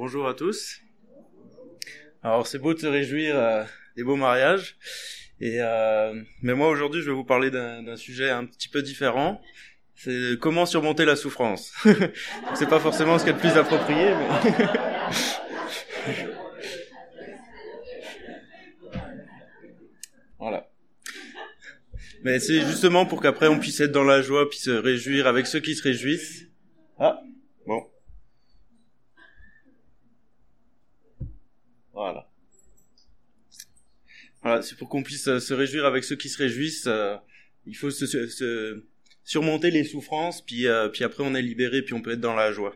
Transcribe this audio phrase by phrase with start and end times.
[0.00, 0.80] bonjour à tous.
[2.22, 3.64] Alors c'est beau de se réjouir euh,
[3.98, 4.78] des beaux mariages,
[5.42, 9.42] et euh, mais moi aujourd'hui je vais vous parler d'un sujet un petit peu différent.
[9.96, 11.74] C'est comment surmonter la souffrance.
[12.54, 14.26] c'est pas forcément ce qui est le plus approprié, mais
[20.38, 20.70] voilà.
[22.24, 25.46] Mais c'est justement pour qu'après on puisse être dans la joie, puis se réjouir avec
[25.46, 26.46] ceux qui se réjouissent.
[26.98, 27.20] Ah,
[27.66, 27.84] bon.
[32.00, 32.26] Voilà.
[34.42, 36.86] Voilà, c'est pour qu'on puisse euh, se réjouir avec ceux qui se réjouissent.
[36.86, 37.14] Euh,
[37.66, 37.90] il faut
[39.22, 42.34] surmonter les souffrances, puis euh, puis après on est libéré, puis on peut être dans
[42.34, 42.74] la joie.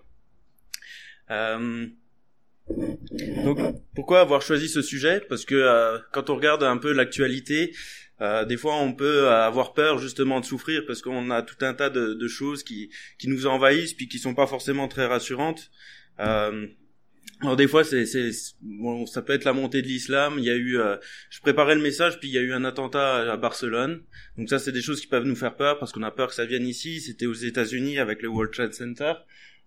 [2.68, 3.58] donc
[3.94, 5.22] pourquoi avoir choisi ce sujet?
[5.26, 7.74] Parce que quand on regarde un peu l'actualité,
[8.20, 11.88] des fois on peut avoir peur justement de souffrir parce qu'on a tout un tas
[11.88, 15.70] de, de, choses qui qui nous envahissent puis qui sont pas forcément très rassurantes.
[17.24, 18.30] Euh, alors des fois, c'est, c'est,
[18.62, 20.34] bon, ça peut être la montée de l'islam.
[20.38, 20.96] Il y a eu, euh,
[21.30, 24.02] je préparais le message, puis il y a eu un attentat à Barcelone.
[24.38, 26.34] Donc ça, c'est des choses qui peuvent nous faire peur parce qu'on a peur que
[26.34, 27.00] ça vienne ici.
[27.00, 29.14] C'était aux États-Unis avec le World Trade Center.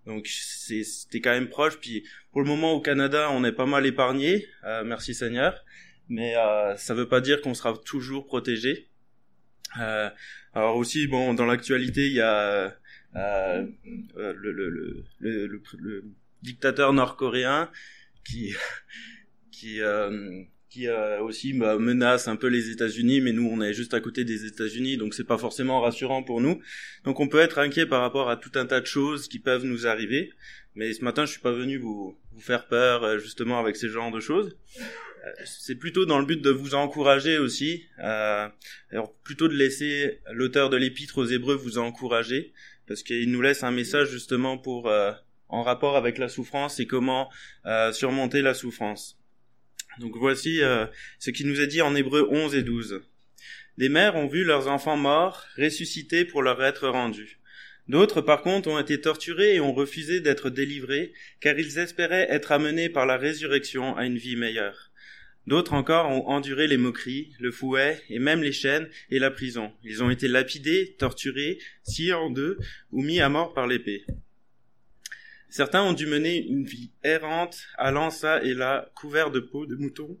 [0.06, 1.78] Donc c'est, c'était quand même proche.
[1.78, 4.46] Puis pour le moment, au Canada, on est pas mal épargné.
[4.64, 5.64] Euh, merci Seigneur.
[6.08, 8.88] Mais euh, ça veut pas dire qu'on sera toujours protégé.
[9.78, 10.08] Euh,
[10.54, 12.74] alors aussi, bon, dans l'actualité, il y a
[13.16, 13.66] euh,
[14.16, 15.46] le, le, le,
[15.78, 16.04] le
[16.42, 17.70] dictateur nord-coréen
[18.24, 18.54] qui
[19.50, 23.72] qui euh, qui euh, aussi bah, menace un peu les États-Unis, mais nous on est
[23.72, 26.60] juste à côté des États-Unis, donc c'est pas forcément rassurant pour nous.
[27.04, 29.64] Donc on peut être inquiet par rapport à tout un tas de choses qui peuvent
[29.64, 30.32] nous arriver.
[30.74, 33.88] Mais ce matin je suis pas venu vous vous faire peur euh, justement avec ces
[33.88, 34.56] genres de choses.
[34.78, 38.48] Euh, c'est plutôt dans le but de vous encourager aussi, euh,
[38.92, 42.52] alors plutôt de laisser l'auteur de l'épître aux Hébreux vous encourager,
[42.86, 44.90] parce qu'il nous laisse un message justement pour
[45.48, 47.30] en rapport avec la souffrance et comment
[47.66, 49.18] euh, surmonter la souffrance.
[49.98, 50.86] Donc voici euh,
[51.18, 53.02] ce qui nous est dit en Hébreu 11 et 12.
[53.78, 57.38] Des mères ont vu leurs enfants morts ressuscités pour leur être rendus.
[57.88, 62.52] D'autres, par contre, ont été torturés et ont refusé d'être délivrés, car ils espéraient être
[62.52, 64.90] amenés par la résurrection à une vie meilleure.
[65.46, 69.72] D'autres encore ont enduré les moqueries, le fouet et même les chaînes et la prison.
[69.82, 72.58] Ils ont été lapidés, torturés, sciés en deux
[72.92, 74.04] ou mis à mort par l'épée.
[75.50, 79.76] Certains ont dû mener une vie errante, allant ça et là, couvert de peau de
[79.76, 80.18] mouton,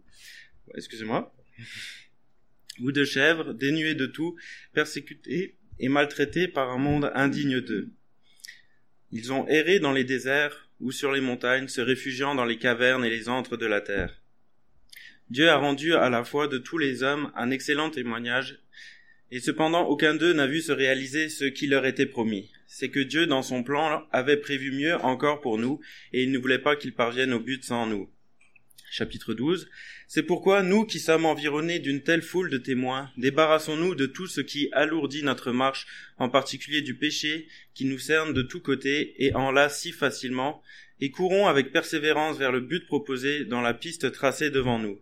[0.74, 1.34] excusez-moi,
[2.80, 4.36] ou de chèvres, dénués de tout,
[4.72, 7.90] persécutés et maltraités par un monde indigne d'eux.
[9.10, 13.04] Ils ont erré dans les déserts ou sur les montagnes, se réfugiant dans les cavernes
[13.04, 14.22] et les antres de la terre.
[15.30, 18.60] Dieu a rendu à la fois de tous les hommes un excellent témoignage,
[19.30, 23.00] et cependant aucun d'eux n'a vu se réaliser ce qui leur était promis c'est que
[23.00, 25.80] Dieu, dans son plan, avait prévu mieux encore pour nous,
[26.12, 28.10] et il ne voulait pas qu'il parvienne au but sans nous.
[28.90, 29.68] Chapitre 12.
[30.06, 34.40] C'est pourquoi nous qui sommes environnés d'une telle foule de témoins, débarrassons-nous de tout ce
[34.40, 35.86] qui alourdit notre marche,
[36.18, 40.62] en particulier du péché qui nous cerne de tous côtés et enlace si facilement,
[41.00, 45.00] et courons avec persévérance vers le but proposé dans la piste tracée devant nous.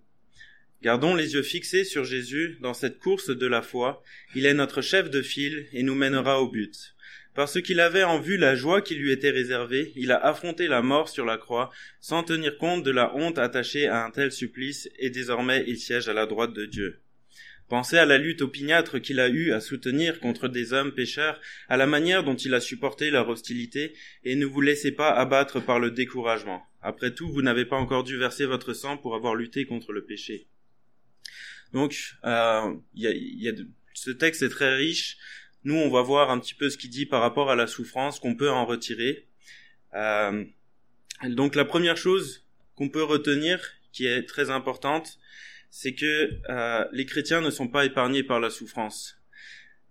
[0.82, 4.02] Gardons les yeux fixés sur Jésus dans cette course de la foi,
[4.34, 6.94] il est notre chef de file et nous mènera au but.
[7.34, 10.82] Parce qu'il avait en vue la joie qui lui était réservée, il a affronté la
[10.82, 11.70] mort sur la croix,
[12.00, 16.08] sans tenir compte de la honte attachée à un tel supplice, et désormais il siège
[16.08, 17.00] à la droite de Dieu.
[17.68, 21.76] Pensez à la lutte opiniâtre qu'il a eue à soutenir contre des hommes pécheurs, à
[21.76, 23.92] la manière dont il a supporté leur hostilité,
[24.24, 26.62] et ne vous laissez pas abattre par le découragement.
[26.80, 30.04] Après tout, vous n'avez pas encore dû verser votre sang pour avoir lutté contre le
[30.04, 30.46] péché.
[31.72, 33.52] Donc, euh, y a,
[33.94, 35.16] ce texte est très riche.
[35.64, 38.20] Nous, on va voir un petit peu ce qu'il dit par rapport à la souffrance,
[38.20, 39.26] qu'on peut en retirer.
[39.94, 40.44] Euh,
[41.24, 43.60] donc la première chose qu'on peut retenir,
[43.92, 45.18] qui est très importante,
[45.70, 49.18] c'est que euh, les chrétiens ne sont pas épargnés par la souffrance.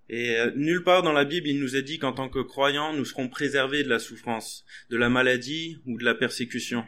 [0.08, 2.94] Et euh, nulle part dans la Bible il nous est dit qu'en tant que croyants,
[2.94, 6.86] nous serons préservés de la souffrance, de la maladie ou de la persécution.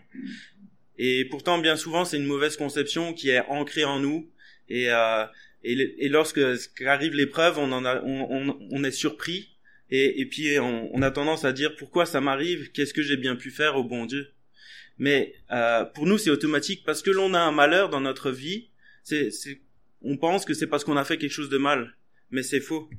[1.00, 4.32] Et pourtant, bien souvent, c'est une mauvaise conception qui est ancrée en nous.
[4.70, 5.26] Et, euh,
[5.64, 6.40] et, et lorsque
[6.86, 9.50] arrive l'épreuve, on, en a, on, on, est surpris
[9.90, 13.18] et, et puis on, on, a tendance à dire pourquoi ça m'arrive, qu'est-ce que j'ai
[13.18, 13.78] bien pu faire?
[13.78, 14.28] Au bon Dieu.
[15.00, 18.70] Mais euh, pour nous, c'est automatique parce que l'on a un malheur dans notre vie.
[19.04, 19.30] C'est,
[20.02, 21.96] on pense que c'est parce qu'on a fait quelque chose de mal,
[22.32, 22.90] mais c'est faux.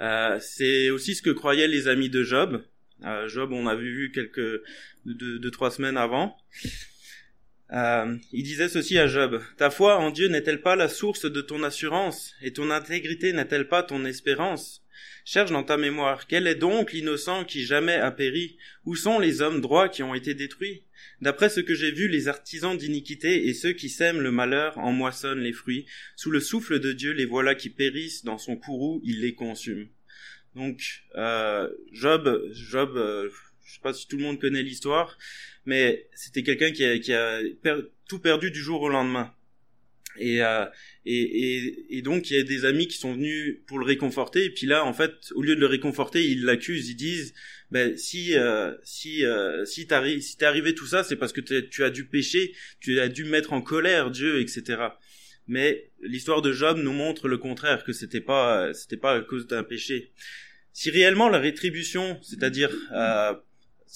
[0.00, 2.62] Euh, c'est aussi ce que croyaient les amis de Job.
[3.04, 4.62] Euh, Job, on avait vu quelques
[5.04, 6.36] deux, deux trois semaines avant.
[7.72, 11.40] Euh, il disait ceci à Job, Ta foi en Dieu n'est-elle pas la source de
[11.40, 14.84] ton assurance, et ton intégrité n'est-elle pas ton espérance?
[15.24, 18.56] Cherche dans ta mémoire, quel est donc l'innocent qui jamais a péri?
[18.84, 20.84] Où sont les hommes droits qui ont été détruits?
[21.20, 24.92] D'après ce que j'ai vu, les artisans d'iniquité et ceux qui sèment le malheur en
[24.92, 25.86] moissonnent les fruits.
[26.14, 29.88] Sous le souffle de Dieu, les voilà qui périssent dans son courroux, il les consume.
[30.54, 33.28] Donc, euh, Job, Job, euh,
[33.66, 35.18] je sais pas si tout le monde connaît l'histoire,
[35.64, 37.40] mais c'était quelqu'un qui a, qui a
[38.08, 39.32] tout perdu du jour au lendemain.
[40.18, 40.64] Et, euh,
[41.04, 44.44] et, et, et, donc il y a des amis qui sont venus pour le réconforter.
[44.44, 46.88] Et puis là, en fait, au lieu de le réconforter, ils l'accusent.
[46.88, 47.34] Ils disent,
[47.70, 51.84] ben si euh, si euh, si t'es si arrivé tout ça, c'est parce que tu
[51.84, 54.88] as dû pécher, tu as dû mettre en colère Dieu, etc.
[55.48, 59.46] Mais l'histoire de Job nous montre le contraire, que c'était pas c'était pas à cause
[59.46, 60.12] d'un péché.
[60.72, 63.34] Si réellement la rétribution, c'est-à-dire euh,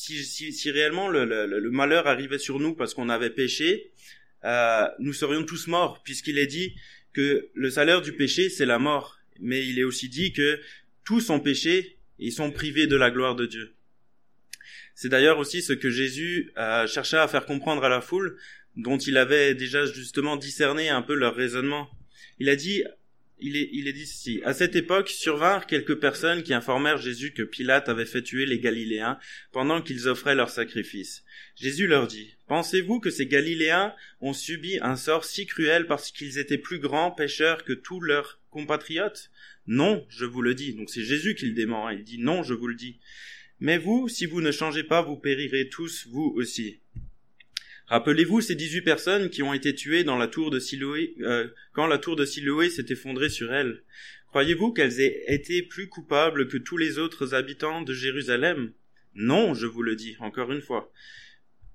[0.00, 3.92] si, si, si réellement le, le, le malheur arrivait sur nous parce qu'on avait péché,
[4.44, 6.74] euh, nous serions tous morts, puisqu'il est dit
[7.12, 9.18] que le salaire du péché, c'est la mort.
[9.40, 10.58] Mais il est aussi dit que
[11.04, 13.74] tous ont péché et sont privés de la gloire de Dieu.
[14.94, 18.38] C'est d'ailleurs aussi ce que Jésus a cherché à faire comprendre à la foule,
[18.76, 21.90] dont il avait déjà justement discerné un peu leur raisonnement.
[22.38, 22.84] Il a dit
[23.40, 27.32] il est, il est dit ici, à cette époque survinrent quelques personnes qui informèrent Jésus
[27.32, 29.18] que Pilate avait fait tuer les Galiléens
[29.52, 31.24] pendant qu'ils offraient leur sacrifice.
[31.56, 36.38] Jésus leur dit, Pensez-vous que ces Galiléens ont subi un sort si cruel parce qu'ils
[36.38, 39.30] étaient plus grands pécheurs que tous leurs compatriotes?
[39.66, 40.74] Non, je vous le dis.
[40.74, 41.86] Donc c'est Jésus qui le dément.
[41.86, 41.92] Hein.
[41.94, 42.98] Il dit non, je vous le dis.
[43.60, 46.80] Mais vous, si vous ne changez pas, vous périrez tous, vous aussi.
[47.90, 51.88] Rappelez-vous ces dix-huit personnes qui ont été tuées dans la tour de Siloé, euh, quand
[51.88, 53.82] la tour de Siloé s'est effondrée sur elles.
[54.28, 58.72] Croyez-vous qu'elles aient été plus coupables que tous les autres habitants de Jérusalem?
[59.16, 60.92] Non, je vous le dis, encore une fois.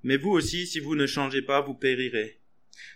[0.03, 2.39] Mais vous aussi, si vous ne changez pas, vous périrez.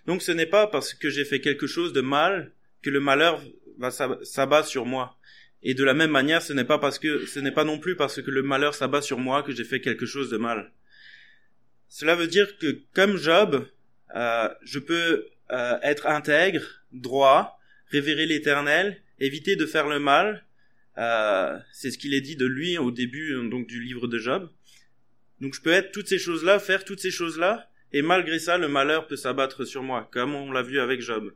[0.07, 3.44] Donc ce n'est pas parce que j'ai fait quelque chose de mal que le malheur
[3.80, 5.18] va s'abat sur moi.
[5.62, 7.98] Et de la même manière, ce n'est pas parce que, ce n'est pas non plus
[7.98, 10.72] parce que le malheur s'abat sur moi que j'ai fait quelque chose de mal.
[11.89, 13.68] Cela veut dire que comme Job,
[14.15, 20.45] euh, je peux euh, être intègre, droit, révérer l'Éternel, éviter de faire le mal.
[20.97, 24.50] Euh, c'est ce qu'il est dit de lui au début donc du livre de Job.
[25.41, 28.68] Donc je peux être toutes ces choses-là, faire toutes ces choses-là, et malgré ça, le
[28.68, 31.33] malheur peut s'abattre sur moi, comme on l'a vu avec Job.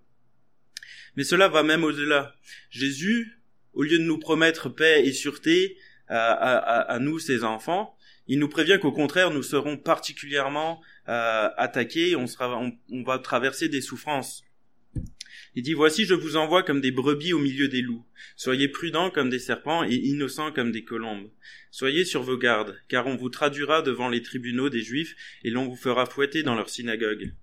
[1.15, 2.35] Mais cela va même au-delà.
[2.69, 3.39] Jésus,
[3.73, 5.77] au lieu de nous promettre paix et sûreté
[6.07, 7.97] à, à, à nous, ses enfants,
[8.27, 12.57] il nous prévient qu'au contraire, nous serons particulièrement euh, attaqués, on, sera,
[12.89, 14.43] on, va traverser des souffrances.
[15.55, 18.05] Il dit, Voici, je vous envoie comme des brebis au milieu des loups.
[18.35, 21.29] Soyez prudents comme des serpents et innocents comme des colombes.
[21.69, 25.67] Soyez sur vos gardes, car on vous traduira devant les tribunaux des Juifs et l'on
[25.67, 27.33] vous fera fouetter dans leurs synagogues.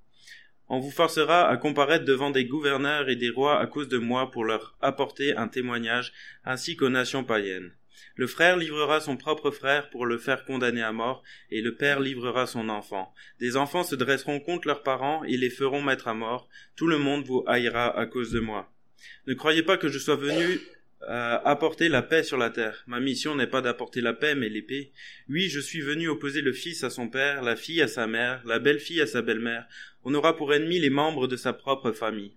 [0.69, 4.31] On vous forcera à comparaître devant des gouverneurs et des rois à cause de moi
[4.31, 6.13] pour leur apporter un témoignage,
[6.45, 7.73] ainsi qu'aux nations païennes.
[8.17, 12.01] Le frère livrera son propre frère pour le faire condamner à mort, et le père
[12.01, 13.15] livrera son enfant.
[13.39, 16.49] Des enfants se dresseront contre leurs parents et les feront mettre à mort.
[16.77, 18.73] Tout le monde vous haïra à cause de moi.
[19.27, 20.61] Ne croyez pas que je sois venu
[21.03, 22.85] euh, apporter la paix sur la terre.
[22.87, 24.93] Ma mission n'est pas d'apporter la paix, mais l'épée.
[25.31, 28.43] Oui, je suis venu opposer le fils à son père, la fille à sa mère,
[28.45, 29.67] la belle-fille à sa belle-mère.
[30.05, 32.37] On aura pour ennemis les membres de sa propre famille.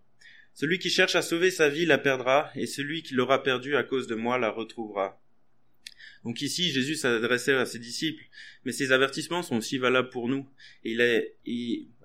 [0.54, 3.83] Celui qui cherche à sauver sa vie la perdra, et celui qui l'aura perdue à
[3.83, 5.19] cause de moi la retrouvera.
[6.23, 8.23] Donc ici, Jésus s'adressait à ses disciples,
[8.63, 10.47] mais ces avertissements sont aussi valables pour nous.
[10.85, 11.35] Il est,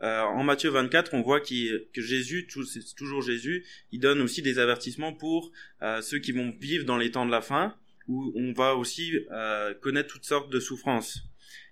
[0.02, 2.48] euh, en Matthieu 24, on voit que Jésus,
[2.96, 7.12] toujours Jésus, il donne aussi des avertissements pour euh, ceux qui vont vivre dans les
[7.12, 7.76] temps de la fin,
[8.08, 11.22] où on va aussi euh, connaître toutes sortes de souffrances.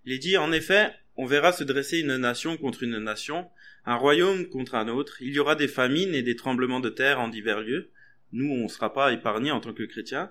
[0.05, 3.49] Il est dit, en effet, on verra se dresser une nation contre une nation,
[3.87, 7.19] un royaume contre un autre, il y aura des famines et des tremblements de terre
[7.19, 7.91] en divers lieux.
[8.33, 10.31] Nous, on ne sera pas épargnés en tant que chrétiens.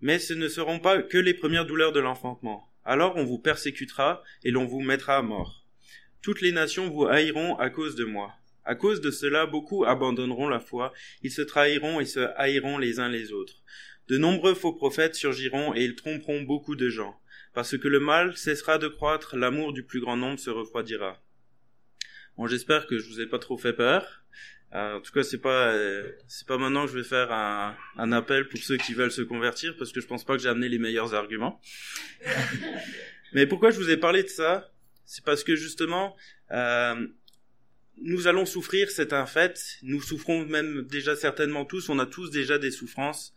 [0.00, 2.68] Mais ce ne seront pas que les premières douleurs de l'enfantement.
[2.84, 5.66] Alors on vous persécutera et l'on vous mettra à mort.
[6.22, 8.34] Toutes les nations vous haïront à cause de moi.
[8.64, 12.98] À cause de cela, beaucoup abandonneront la foi, ils se trahiront et se haïront les
[12.98, 13.62] uns les autres.
[14.08, 17.18] De nombreux faux prophètes surgiront et ils tromperont beaucoup de gens.
[17.54, 21.22] Parce que le mal cessera de croître, l'amour du plus grand nombre se refroidira.
[22.36, 24.24] Bon, j'espère que je vous ai pas trop fait peur.
[24.74, 27.76] Euh, en tout cas, c'est pas euh, c'est pas maintenant que je vais faire un,
[27.96, 30.48] un, appel pour ceux qui veulent se convertir parce que je pense pas que j'ai
[30.48, 31.60] amené les meilleurs arguments.
[33.32, 34.70] Mais pourquoi je vous ai parlé de ça?
[35.04, 36.16] C'est parce que justement,
[36.50, 37.06] euh,
[38.02, 39.78] nous allons souffrir, c'est un fait.
[39.82, 41.88] Nous souffrons même déjà certainement tous.
[41.88, 43.34] On a tous déjà des souffrances.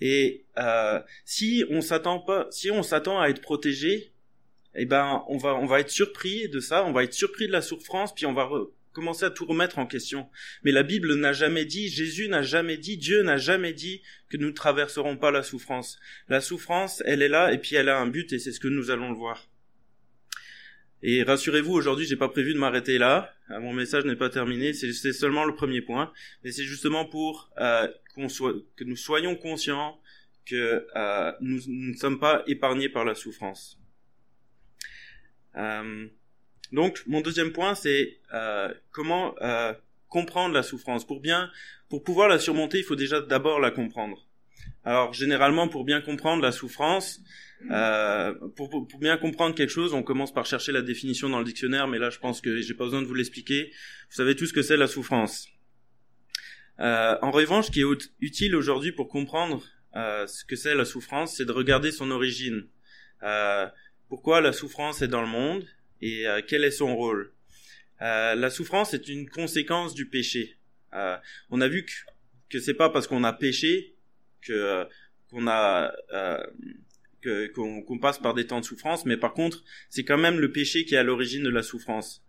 [0.00, 4.12] Et euh, si on s'attend pas, si on s'attend à être protégé,
[4.74, 6.84] eh ben on va on va être surpris de ça.
[6.84, 8.48] On va être surpris de la souffrance, puis on va
[8.96, 10.26] commencer à tout remettre en question.
[10.64, 14.00] Mais la Bible n'a jamais dit, Jésus n'a jamais dit, Dieu n'a jamais dit
[14.30, 16.00] que nous ne traverserons pas la souffrance.
[16.28, 18.68] La souffrance, elle est là et puis elle a un but et c'est ce que
[18.68, 19.50] nous allons le voir.
[21.02, 23.34] Et rassurez-vous, aujourd'hui, j'ai pas prévu de m'arrêter là.
[23.50, 24.72] Euh, mon message n'est pas terminé.
[24.72, 26.10] C'est seulement le premier point,
[26.42, 27.86] mais c'est justement pour euh,
[28.16, 30.00] que nous soyons conscients
[30.46, 33.78] que euh, nous, ne sommes pas épargnés par la souffrance.
[35.56, 36.08] Euh,
[36.72, 39.72] donc, mon deuxième point, c'est euh, comment euh,
[40.08, 41.06] comprendre la souffrance.
[41.06, 41.50] Pour bien,
[41.88, 44.26] pour pouvoir la surmonter, il faut déjà d'abord la comprendre.
[44.84, 47.20] Alors, généralement, pour bien comprendre la souffrance,
[47.70, 51.88] euh, pour, bien comprendre quelque chose, on commence par chercher la définition dans le dictionnaire,
[51.88, 53.70] mais là, je pense que j'ai pas besoin de vous l'expliquer.
[54.10, 55.48] Vous savez tout ce que c'est la souffrance.
[56.78, 59.62] En revanche, ce qui est utile aujourd'hui pour comprendre
[59.94, 62.68] ce que c'est la souffrance, c'est de regarder son origine.
[64.08, 65.66] Pourquoi la souffrance est dans le monde
[66.00, 67.32] et euh, quel est son rôle?
[67.98, 70.58] la souffrance est une conséquence du péché.
[71.50, 71.92] on a vu que,
[72.50, 73.96] que c'est pas parce qu'on a péché
[74.42, 74.86] que
[75.30, 75.92] qu'on a
[77.54, 80.84] qu'on passe par des temps de souffrance, mais par contre, c'est quand même le péché
[80.84, 82.22] qui est à l'origine de la souffrance.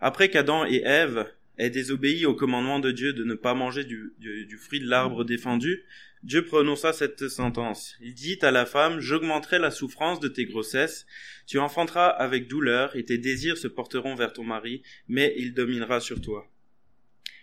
[0.00, 4.14] Après qu'Adam et Ève aient désobéi au commandement de Dieu de ne pas manger du,
[4.18, 5.84] du fruit de l'arbre défendu,
[6.22, 7.96] Dieu prononça cette sentence.
[8.00, 11.04] Il dit à la femme, j'augmenterai la souffrance de tes grossesses,
[11.46, 16.00] tu enfanteras avec douleur, et tes désirs se porteront vers ton mari, mais il dominera
[16.00, 16.48] sur toi.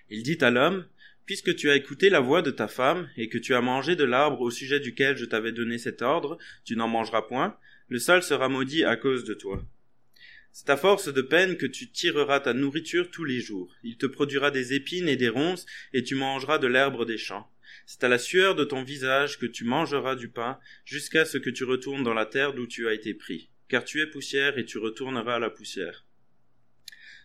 [0.09, 0.85] Il dit à l'homme,
[1.25, 4.05] puisque tu as écouté la voix de ta femme, et que tu as mangé de
[4.05, 7.57] l'arbre au sujet duquel je t'avais donné cet ordre, tu n'en mangeras point,
[7.89, 9.61] le sol sera maudit à cause de toi.
[10.51, 13.73] C'est à force de peine que tu tireras ta nourriture tous les jours.
[13.83, 17.49] Il te produira des épines et des ronces, et tu mangeras de l'herbe des champs.
[17.85, 21.49] C'est à la sueur de ton visage que tu mangeras du pain, jusqu'à ce que
[21.49, 23.49] tu retournes dans la terre d'où tu as été pris.
[23.67, 26.05] Car tu es poussière et tu retourneras à la poussière.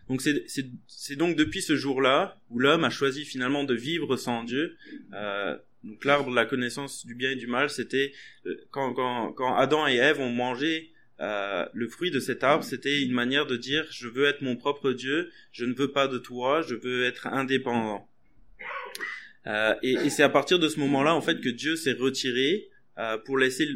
[0.07, 4.77] Donc c'est donc depuis ce jour-là où l'homme a choisi finalement de vivre sans Dieu.
[5.13, 8.11] Euh, donc l'arbre de la connaissance du bien et du mal, c'était
[8.45, 10.91] euh, quand, quand, quand, Adam et Ève ont mangé
[11.21, 14.55] euh, le fruit de cet arbre, c'était une manière de dire je veux être mon
[14.55, 18.07] propre Dieu, je ne veux pas de toi, je veux être indépendant.
[19.47, 22.69] Euh, et, et c'est à partir de ce moment-là, en fait, que Dieu s'est retiré
[22.97, 23.67] euh, pour laisser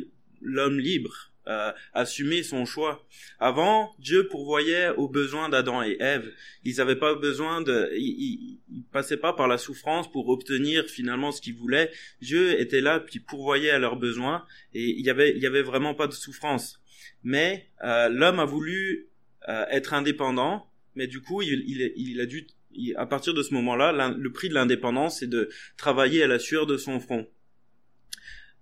[0.42, 3.06] l'homme libre, euh, assumer son choix.
[3.40, 6.32] Avant, Dieu pourvoyait aux besoins d'Adam et Ève.
[6.64, 11.32] Ils n'avaient pas besoin de, ils, ils, passaient pas par la souffrance pour obtenir finalement
[11.32, 11.92] ce qu'ils voulaient.
[12.22, 15.64] Dieu était là puis pourvoyait à leurs besoins et il y avait, il y avait
[15.64, 16.80] vraiment pas de souffrance.
[17.24, 19.10] Mais euh, l'homme a voulu
[19.48, 22.48] euh, être indépendant, mais du coup, il, il, il a dû
[22.96, 26.66] à partir de ce moment-là, le prix de l'indépendance, c'est de travailler à la sueur
[26.66, 27.28] de son front.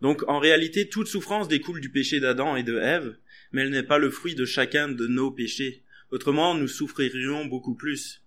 [0.01, 3.17] Donc en réalité, toute souffrance découle du péché d'Adam et de Ève,
[3.51, 5.83] mais elle n'est pas le fruit de chacun de nos péchés.
[6.11, 8.23] Autrement, nous souffririons beaucoup plus.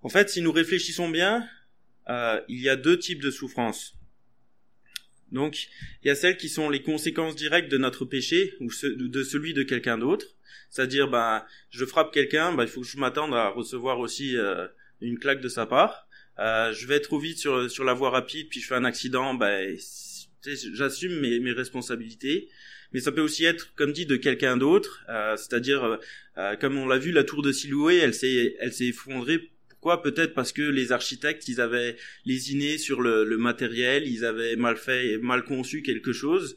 [0.00, 1.46] En fait, si nous réfléchissons bien,
[2.08, 3.94] euh, il y a deux types de souffrances.
[5.32, 5.68] Donc,
[6.02, 9.54] il y a celles qui sont les conséquences directes de notre péché ou de celui
[9.54, 10.26] de quelqu'un d'autre,
[10.70, 14.66] c'est-à-dire, ben, je frappe quelqu'un, ben, il faut que je m'attende à recevoir aussi euh,
[15.00, 16.06] une claque de sa part.
[16.38, 19.34] Euh, je vais trop vite sur, sur la voie rapide, puis je fais un accident,
[19.34, 19.76] ben,
[20.72, 22.48] j'assume mes, mes responsabilités.
[22.92, 25.98] Mais ça peut aussi être, comme dit, de quelqu'un d'autre, euh, c'est-à-dire,
[26.36, 29.50] euh, comme on l'a vu, la tour de Siloué, elle s'est, elle s'est effondrée.
[29.82, 30.00] Pourquoi?
[30.00, 34.76] Peut-être parce que les architectes, ils avaient lésiné sur le, le matériel, ils avaient mal
[34.76, 36.54] fait, mal conçu quelque chose,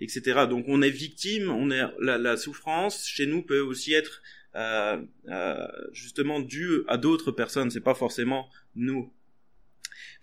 [0.00, 0.46] etc.
[0.48, 4.22] Donc on est victime, on est la, la souffrance chez nous peut aussi être
[4.54, 9.12] euh, euh, justement due à d'autres personnes, c'est pas forcément nous.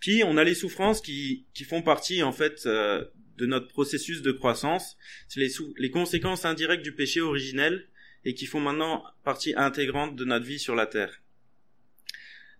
[0.00, 3.04] Puis on a les souffrances qui, qui font partie en fait euh,
[3.36, 4.96] de notre processus de croissance,
[5.28, 7.86] c'est les, les conséquences indirectes du péché originel
[8.24, 11.20] et qui font maintenant partie intégrante de notre vie sur la terre.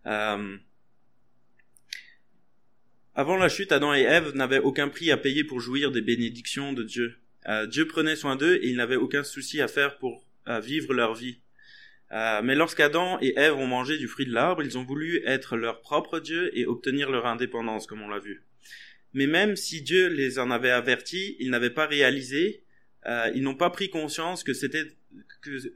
[0.07, 0.57] Euh,
[3.15, 6.73] avant la chute, Adam et Ève n'avaient aucun prix à payer pour jouir des bénédictions
[6.73, 7.17] de Dieu.
[7.49, 10.25] Euh, Dieu prenait soin d'eux et ils n'avaient aucun souci à faire pour
[10.63, 11.41] vivre leur vie.
[12.13, 15.57] Euh, mais lorsqu'Adam et Ève ont mangé du fruit de l'arbre, ils ont voulu être
[15.57, 18.45] leur propre Dieu et obtenir leur indépendance, comme on l'a vu.
[19.13, 22.63] Mais même si Dieu les en avait avertis, ils n'avaient pas réalisé,
[23.35, 24.87] ils n'ont pas pris conscience que c'était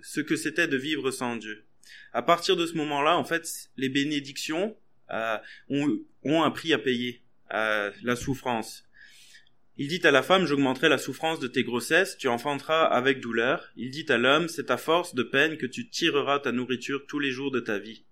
[0.02, 1.64] ce que c'était de vivre sans Dieu.
[2.12, 4.76] À partir de ce moment-là, en fait, les bénédictions
[5.10, 8.84] euh, ont, ont un prix à payer la souffrance.
[9.76, 13.72] Il dit à la femme, j'augmenterai la souffrance de tes grossesses, tu enfanteras avec douleur.
[13.76, 17.18] Il dit à l'homme, c'est à force de peine que tu tireras ta nourriture tous
[17.18, 18.04] les jours de ta vie.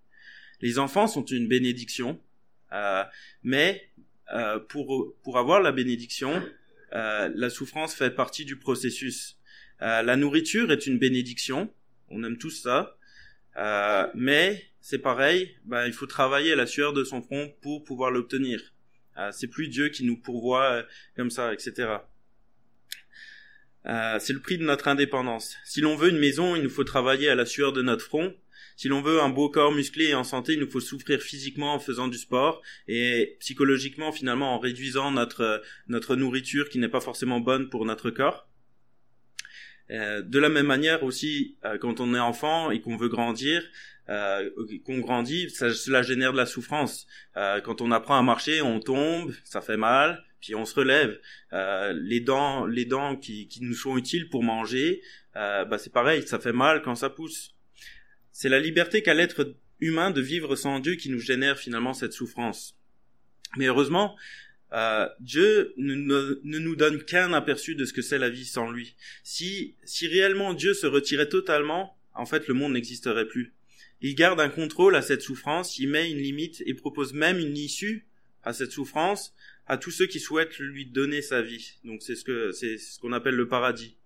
[0.60, 2.20] Les enfants sont une bénédiction,
[2.72, 3.04] euh,
[3.42, 3.90] mais
[4.32, 6.42] euh, pour, pour avoir la bénédiction,
[6.94, 9.38] euh, la souffrance fait partie du processus.
[9.80, 11.72] la nourriture est une bénédiction,
[12.08, 12.97] on aime tous ça,
[14.14, 18.10] mais c'est pareil, ben, il faut travailler à la sueur de son front pour pouvoir
[18.10, 18.72] l'obtenir.
[19.18, 20.82] Euh, c'est plus Dieu qui nous pourvoit euh,
[21.16, 21.96] comme ça, etc.
[23.86, 25.56] Euh, c'est le prix de notre indépendance.
[25.64, 28.34] Si l'on veut une maison, il nous faut travailler à la sueur de notre front.
[28.76, 31.74] Si l'on veut un beau corps musclé et en santé, il nous faut souffrir physiquement
[31.74, 37.00] en faisant du sport et psychologiquement finalement en réduisant notre notre nourriture qui n'est pas
[37.00, 38.48] forcément bonne pour notre corps.
[39.90, 43.62] Euh, de la même manière aussi, euh, quand on est enfant et qu'on veut grandir,
[44.08, 44.50] euh,
[44.84, 47.06] qu'on grandit, cela génère de la souffrance.
[47.36, 51.18] Euh, quand on apprend à marcher, on tombe, ça fait mal, puis on se relève.
[51.94, 55.02] Les dents, les dents qui, qui, nous sont utiles pour manger,
[55.34, 57.54] bah c'est pareil, ça fait mal quand ça pousse.
[58.32, 62.12] C'est la liberté qu'a l'être humain de vivre sans Dieu qui nous génère finalement cette
[62.12, 62.76] souffrance.
[63.56, 64.16] Mais heureusement,
[64.72, 68.94] euh, Dieu ne, nous donne qu'un aperçu de ce que c'est la vie sans lui.
[69.22, 73.54] Si, si réellement Dieu se retirait totalement, en fait, le monde n'existerait plus.
[74.00, 77.56] Il garde un contrôle à cette souffrance, il met une limite et propose même une
[77.56, 78.06] issue
[78.44, 79.34] à cette souffrance
[79.66, 81.74] à tous ceux qui souhaitent lui donner sa vie.
[81.84, 83.96] Donc c'est ce que c'est ce qu'on appelle le paradis.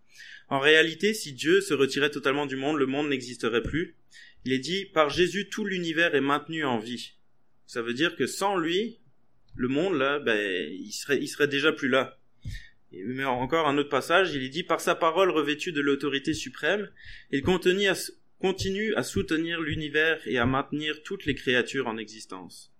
[0.49, 3.97] En réalité, si Dieu se retirait totalement du monde, le monde n'existerait plus.
[4.45, 7.12] Il est dit par Jésus tout l'univers est maintenu en vie.
[7.66, 8.99] Ça veut dire que sans lui,
[9.54, 10.38] le monde là, ben,
[10.73, 12.18] il serait, il serait déjà plus là.
[12.92, 16.35] Et, mais encore un autre passage, il est dit par sa parole revêtue de l'autorité
[16.35, 16.90] suprême,
[17.30, 22.73] il continue à, soutenir l'univers et à maintenir toutes les créatures en existence.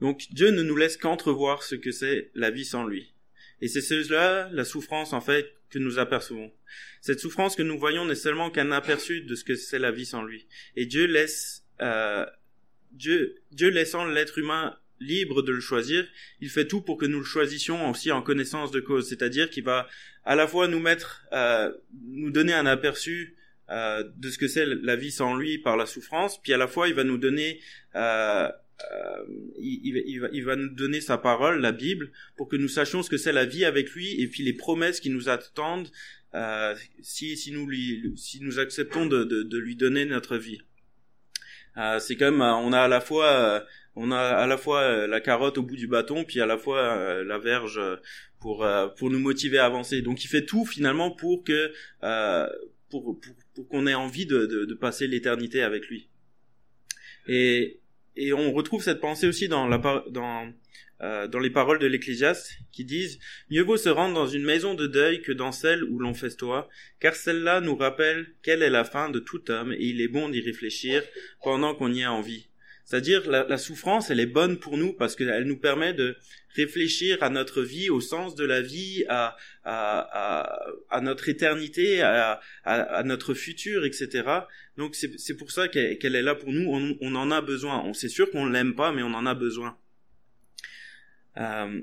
[0.00, 3.14] Donc Dieu ne nous laisse qu'entrevoir ce que c'est la vie sans lui.
[3.62, 6.52] Et c'est cela, la souffrance en fait, que nous apercevons.
[7.00, 10.06] Cette souffrance que nous voyons n'est seulement qu'un aperçu de ce que c'est la vie
[10.06, 10.46] sans lui.
[10.76, 12.26] Et Dieu laisse, euh,
[12.92, 16.06] Dieu, Dieu laissant l'être humain libre de le choisir,
[16.40, 19.64] il fait tout pour que nous le choisissions aussi en connaissance de cause, c'est-à-dire qu'il
[19.64, 19.88] va
[20.24, 21.72] à la fois nous mettre, euh,
[22.02, 23.36] nous donner un aperçu
[23.70, 26.68] euh, de ce que c'est la vie sans lui par la souffrance, puis à la
[26.68, 27.60] fois il va nous donner,
[27.94, 29.24] euh, euh
[29.58, 33.02] il, il, va, il va nous donner sa parole, la Bible, pour que nous sachions
[33.02, 35.90] ce que c'est la vie avec lui et puis les promesses qui nous attendent
[36.34, 40.60] euh, si, si nous lui, si nous acceptons de, de, de lui donner notre vie.
[41.76, 43.64] Euh, c'est comme on a à la fois
[43.96, 46.58] on a à la fois euh, la carotte au bout du bâton, puis à la
[46.58, 47.80] fois euh, la verge
[48.38, 50.02] pour euh, pour nous motiver à avancer.
[50.02, 51.72] Donc il fait tout finalement pour que
[52.90, 56.08] pour, pour, pour qu'on ait envie de, de, de passer l'éternité avec lui.
[57.26, 57.80] Et
[58.16, 59.78] et on retrouve cette pensée aussi dans la
[60.10, 60.52] dans
[61.00, 63.18] dans les paroles de l'Ecclésiaste qui disent
[63.50, 66.70] mieux vaut se rendre dans une maison de deuil que dans celle où l'on festoie,
[67.00, 70.30] car celle-là nous rappelle quelle est la fin de tout homme et il est bon
[70.30, 71.02] d'y réfléchir
[71.42, 72.48] pendant qu'on y a envie.
[72.86, 76.16] C'est-à-dire la, la, souffrance, elle est bonne pour nous parce qu'elle nous permet de
[76.54, 82.00] réfléchir à notre vie, au sens de la vie, à, à, à, à notre éternité,
[82.00, 84.22] à, à, notre futur, etc.
[84.76, 86.70] Donc c'est pour ça qu'elle est là pour nous.
[86.70, 87.82] On, on en a besoin.
[87.84, 89.76] On sait sûr qu'on l'aime pas, mais on en a besoin.
[91.38, 91.82] Euh,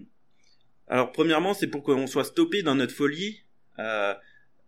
[0.88, 3.44] alors premièrement, c'est pour qu'on soit stoppé dans notre folie
[3.78, 4.14] euh,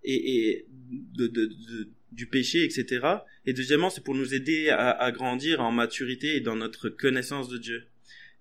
[0.03, 3.05] et, et de, de, de du péché, etc.
[3.45, 7.57] Et deuxièmement, c'est pour nous aider à, grandir en maturité et dans notre connaissance de
[7.57, 7.83] Dieu.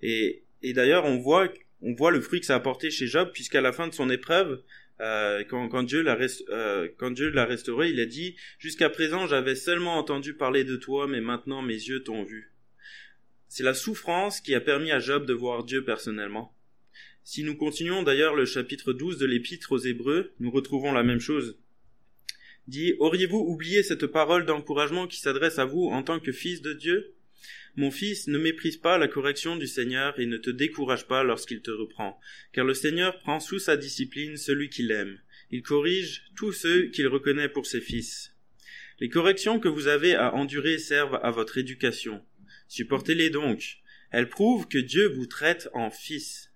[0.00, 3.30] Et, et d'ailleurs, on voit, on voit le fruit que ça a apporté chez Job,
[3.32, 4.62] puisqu'à la fin de son épreuve,
[5.00, 6.16] euh, quand, quand, Dieu l'a
[6.50, 10.76] euh, quand Dieu l'a restauré, il a dit Jusqu'à présent, j'avais seulement entendu parler de
[10.76, 12.52] toi, mais maintenant mes yeux t'ont vu.
[13.48, 16.54] C'est la souffrance qui a permis à Job de voir Dieu personnellement.
[17.24, 21.20] Si nous continuons d'ailleurs le chapitre 12 de l'épître aux Hébreux, nous retrouvons la même
[21.20, 21.58] chose
[22.66, 26.72] dit Auriez-vous oublié cette parole d'encouragement qui s'adresse à vous en tant que fils de
[26.72, 27.14] Dieu?
[27.76, 31.60] Mon fils, ne méprise pas la correction du Seigneur et ne te décourage pas lorsqu'il
[31.60, 32.20] te reprend,
[32.52, 35.18] car le Seigneur prend sous sa discipline celui qu'il aime.
[35.50, 38.32] Il corrige tous ceux qu'il reconnaît pour ses fils.
[39.00, 42.24] Les corrections que vous avez à endurer servent à votre éducation.
[42.68, 43.78] Supportez-les donc.
[44.10, 46.52] Elles prouvent que Dieu vous traite en fils.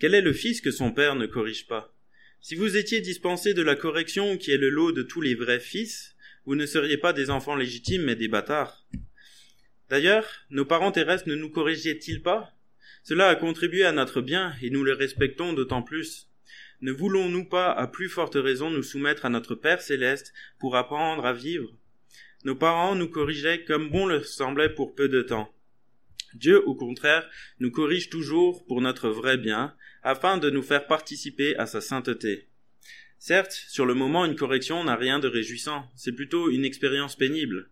[0.00, 1.95] Quel est le fils que son père ne corrige pas?
[2.46, 5.58] Si vous étiez dispensé de la correction qui est le lot de tous les vrais
[5.58, 8.86] fils, vous ne seriez pas des enfants légitimes mais des bâtards.
[9.90, 12.52] D'ailleurs, nos parents terrestres ne nous corrigeaient-ils pas?
[13.02, 16.28] Cela a contribué à notre bien et nous le respectons d'autant plus.
[16.82, 21.26] Ne voulons-nous pas à plus forte raison nous soumettre à notre Père céleste pour apprendre
[21.26, 21.76] à vivre?
[22.44, 25.52] Nos parents nous corrigeaient comme bon leur semblait pour peu de temps.
[26.34, 27.28] Dieu, au contraire,
[27.58, 29.74] nous corrige toujours pour notre vrai bien,
[30.06, 32.46] afin de nous faire participer à sa sainteté.
[33.18, 37.70] Certes, sur le moment, une correction n'a rien de réjouissant, c'est plutôt une expérience pénible.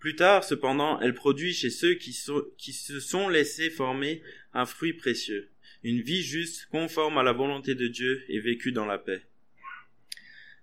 [0.00, 4.22] Plus tard, cependant, elle produit chez ceux qui, se sont laissés former
[4.54, 5.50] un fruit précieux,
[5.84, 9.22] une vie juste, conforme à la volonté de Dieu et vécue dans la paix.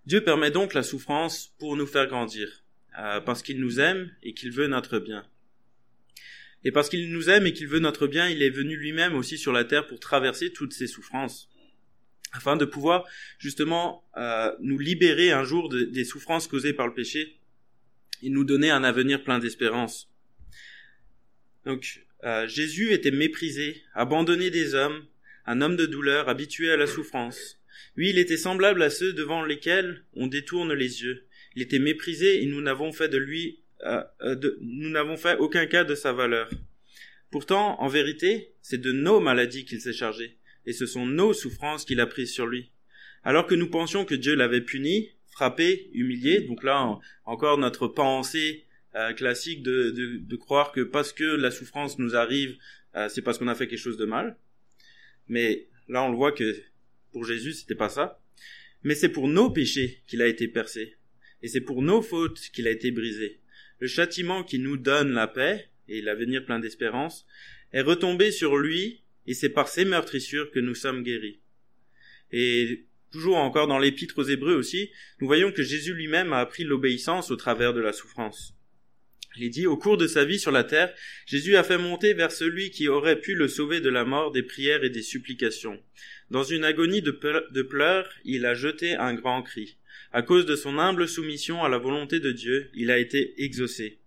[0.05, 2.65] Dieu permet donc la souffrance pour nous faire grandir,
[2.99, 5.25] euh, parce qu'il nous aime et qu'il veut notre bien.
[6.65, 9.37] Et parce qu'il nous aime et qu'il veut notre bien, il est venu lui-même aussi
[9.37, 11.47] sur la terre pour traverser toutes ces souffrances,
[12.33, 13.05] afin de pouvoir
[13.37, 17.37] justement euh, nous libérer un jour des souffrances causées par le péché
[18.23, 20.09] et nous donner un avenir plein d'espérance.
[21.65, 25.05] Donc euh, Jésus était méprisé, abandonné des hommes,
[25.45, 27.59] un homme de douleur, habitué à la souffrance.
[27.97, 31.25] Oui, il était semblable à ceux devant lesquels on détourne les yeux.
[31.55, 35.65] Il était méprisé et nous n'avons fait de lui euh, euh, nous n'avons fait aucun
[35.65, 36.49] cas de sa valeur.
[37.31, 41.85] Pourtant, en vérité, c'est de nos maladies qu'il s'est chargé, et ce sont nos souffrances
[41.85, 42.71] qu'il a prises sur lui.
[43.23, 48.65] Alors que nous pensions que Dieu l'avait puni, frappé, humilié, donc là encore notre pensée
[48.95, 52.57] euh, classique de, de, croire que parce que la souffrance nous arrive,
[53.09, 54.37] c'est parce qu'on a fait quelque chose de mal.
[55.27, 56.55] Mais là on le voit que
[57.11, 58.21] pour Jésus c'était pas ça.
[58.83, 60.95] Mais c'est pour nos péchés qu'il a été percé,
[61.41, 63.41] et c'est pour nos fautes qu'il a été brisé.
[63.79, 67.25] Le châtiment qui nous donne la paix et l'avenir plein d'espérance
[67.73, 71.39] est retombé sur lui et c'est par ses meurtrissures que nous sommes guéris.
[72.31, 76.63] Et toujours encore dans l'épître aux Hébreux aussi, nous voyons que Jésus lui-même a appris
[76.63, 78.55] l'obéissance au travers de la souffrance.
[79.37, 80.93] Il dit, au cours de sa vie sur la terre,
[81.25, 84.43] Jésus a fait monter vers celui qui aurait pu le sauver de la mort des
[84.43, 85.81] prières et des supplications.
[86.31, 89.77] Dans une agonie de, pleurs, il a jeté un grand cri.
[90.15, 93.99] À cause de son humble soumission à la volonté de Dieu, il a été exaucé.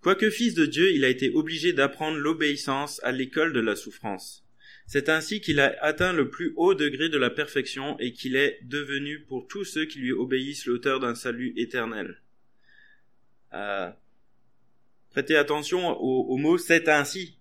[0.00, 4.44] Quoique fils de Dieu, il a été obligé d'apprendre l'obéissance à l'école de la souffrance.
[4.88, 8.58] C'est ainsi qu'il a atteint le plus haut degré de la perfection et qu'il est
[8.64, 12.20] devenu pour tous ceux qui lui obéissent l'auteur d'un salut éternel.
[13.54, 13.92] Euh,
[15.10, 17.38] prêtez attention au, au mot c'est ainsi.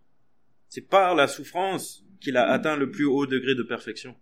[0.69, 4.15] C'est par la souffrance qu'il a atteint le plus haut degré de perfection.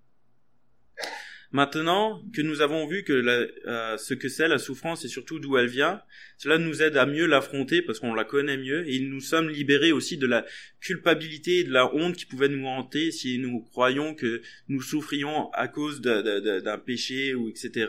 [1.51, 5.57] Maintenant que nous avons vu que euh, ce que c'est la souffrance et surtout d'où
[5.57, 6.01] elle vient,
[6.37, 9.91] cela nous aide à mieux l'affronter parce qu'on la connaît mieux et nous sommes libérés
[9.91, 10.45] aussi de la
[10.81, 15.49] culpabilité et de la honte qui pouvait nous hanter si nous croyons que nous souffrions
[15.51, 17.87] à cause d'un péché ou etc.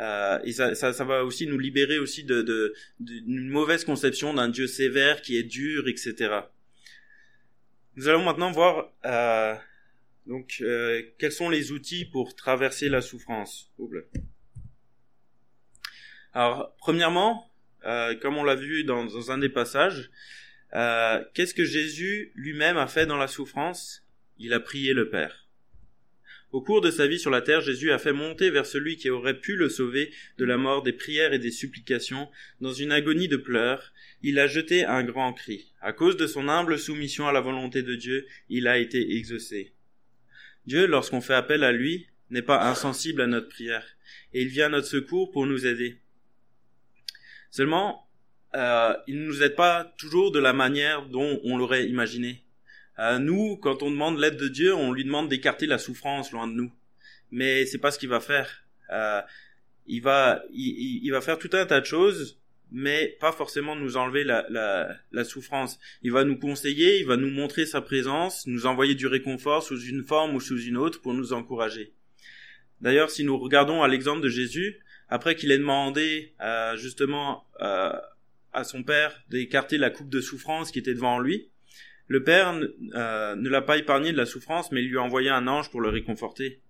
[0.00, 4.48] Euh, et ça, ça, ça, va aussi nous libérer aussi de d'une mauvaise conception d'un
[4.48, 6.40] Dieu sévère qui est dur, etc.
[7.96, 9.54] Nous allons maintenant voir euh,
[10.26, 13.70] donc, euh, quels sont les outils pour traverser la souffrance
[16.32, 17.50] Alors, premièrement,
[17.84, 20.10] euh, comme on l'a vu dans, un des passages,
[20.74, 24.02] euh, qu'est-ce que Jésus lui-même a fait dans la souffrance?
[24.38, 25.46] Il a prié le Père.
[26.52, 29.10] Au cours de sa vie sur la terre, Jésus a fait monter vers celui qui
[29.10, 33.28] aurait pu le sauver de la mort des prières et des supplications, dans une agonie
[33.28, 35.72] de pleurs, il a jeté un grand cri.
[35.80, 39.73] À cause de son humble soumission à la volonté de Dieu, il a été exaucé.
[40.66, 43.84] Dieu, lorsqu'on fait appel à lui, n'est pas insensible à notre prière,
[44.32, 46.00] et il vient à notre secours pour nous aider.
[47.50, 48.08] Seulement,
[48.54, 52.44] euh, il ne nous aide pas toujours de la manière dont on l'aurait imaginé.
[52.98, 56.46] Euh, nous, quand on demande l'aide de Dieu, on lui demande d'écarter la souffrance loin
[56.46, 56.72] de nous.
[57.30, 58.64] Mais c'est pas ce qu'il va faire.
[58.90, 59.20] Euh,
[59.86, 62.40] il va, il, va faire tout un tas de choses
[62.74, 65.78] mais pas forcément nous enlever la, souffrance.
[66.02, 69.80] Il va nous conseiller, il va nous montrer sa présence, nous envoyer du réconfort sous
[69.80, 71.92] une forme ou sous une autre pour nous encourager.
[72.80, 77.92] D'ailleurs, si nous regardons à l'exemple de Jésus, après qu'il ait demandé euh, justement euh,
[78.52, 81.50] à son père d'écarter la coupe de souffrance qui était devant lui,
[82.08, 82.60] le père
[82.94, 85.70] euh, ne l'a pas épargné de la souffrance, mais il lui a envoyé un ange
[85.70, 86.60] pour le réconforter.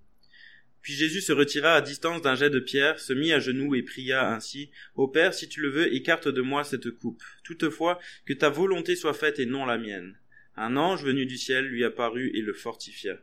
[0.84, 3.82] Puis Jésus se retira à distance d'un jet de pierre, se mit à genoux et
[3.82, 7.22] pria ainsi, Ô Père, si tu le veux, écarte de moi cette coupe.
[7.42, 10.18] Toutefois, que ta volonté soit faite et non la mienne.
[10.56, 13.16] Un ange venu du ciel lui apparut et le fortifia.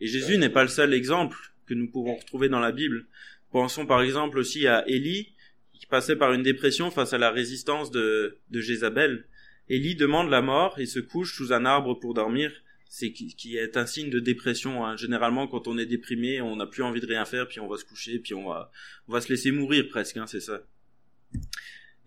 [0.00, 3.04] Et Jésus n'est pas le seul exemple que nous pouvons retrouver dans la Bible.
[3.52, 5.34] Pensons par exemple aussi à Élie,
[5.74, 9.26] qui passait par une dépression face à la résistance de, de Jézabel.
[9.68, 12.50] Élie demande la mort et se couche sous un arbre pour dormir
[12.92, 14.84] c'est qui, est un signe de dépression.
[14.84, 14.96] Hein.
[14.96, 17.78] Généralement, quand on est déprimé, on n'a plus envie de rien faire, puis on va
[17.78, 18.72] se coucher, puis on va,
[19.06, 20.66] on va se laisser mourir presque, hein, c'est ça.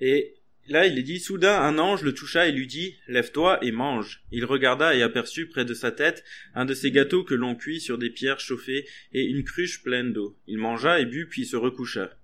[0.01, 0.35] Et
[0.67, 4.25] là, il est dit, soudain, un ange le toucha et lui dit, lève-toi et mange.
[4.33, 7.79] Il regarda et aperçut près de sa tête un de ces gâteaux que l'on cuit
[7.79, 10.37] sur des pierres chauffées et une cruche pleine d'eau.
[10.47, 12.17] Il mangea et but, puis se recoucha.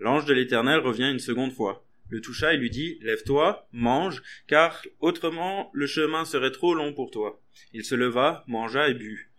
[0.00, 4.84] L'ange de l'Éternel revient une seconde fois le toucha et lui dit Lève-toi, mange, car
[5.00, 7.42] autrement le chemin serait trop long pour toi.
[7.72, 9.30] Il se leva, mangea et but.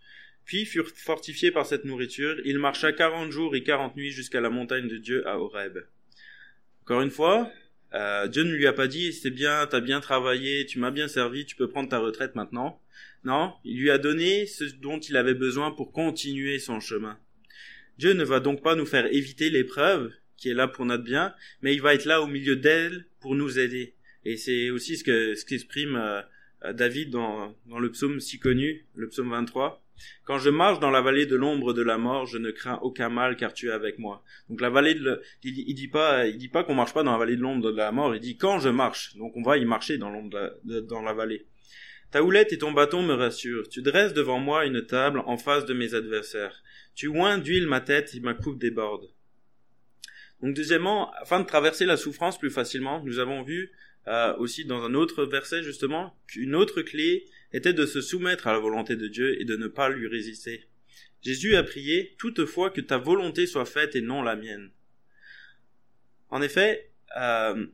[0.44, 4.50] Puis furent fortifiés par cette nourriture, il marcha quarante jours et quarante nuits jusqu'à la
[4.50, 5.78] montagne de Dieu à Horeb.
[6.82, 7.48] Encore une fois,
[7.94, 11.06] euh, Dieu ne lui a pas dit c'est bien, t'as bien travaillé, tu m'as bien
[11.06, 12.82] servi, tu peux prendre ta retraite maintenant.
[13.22, 17.18] Non, il lui a donné ce dont il avait besoin pour continuer son chemin.
[17.98, 21.34] Dieu ne va donc pas nous faire éviter l'épreuve, qui est là pour notre bien,
[21.62, 23.94] mais il va être là au milieu d'elle pour nous aider.
[24.24, 28.86] Et c'est aussi ce que ce qu'exprime euh, David dans, dans le psaume si connu,
[28.94, 29.82] le psaume 23.
[30.24, 33.08] Quand je marche dans la vallée de l'ombre de la mort, je ne crains aucun
[33.08, 34.24] mal car tu es avec moi.
[34.48, 37.12] Donc la vallée de, il, il dit pas, il dit pas qu'on marche pas dans
[37.12, 39.16] la vallée de l'ombre de la mort, il dit quand je marche.
[39.16, 41.46] Donc on va y marcher dans l'ombre dans la vallée.
[42.10, 43.68] Ta houlette et ton bâton me rassurent.
[43.68, 46.62] Tu dresses devant moi une table en face de mes adversaires.
[46.94, 49.08] Tu oins d'huile ma tête et ma coupe déborde.
[50.44, 53.72] Donc deuxièmement, afin de traverser la souffrance plus facilement, nous avons vu
[54.08, 58.52] euh, aussi dans un autre verset justement qu'une autre clé était de se soumettre à
[58.52, 60.66] la volonté de Dieu et de ne pas lui résister.
[61.22, 64.70] Jésus a prié toutefois que ta volonté soit faite et non la mienne.
[66.28, 67.66] En effet, euh,